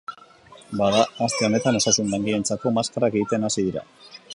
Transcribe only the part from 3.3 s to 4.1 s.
hasi dira.